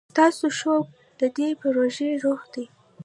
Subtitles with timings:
[0.13, 0.85] ستاسو شوق
[1.19, 2.65] د دې پروژې روح دی.